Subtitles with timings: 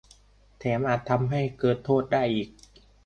[0.59, 2.49] -แถมอาจทำให้เกิดโทษได้อีก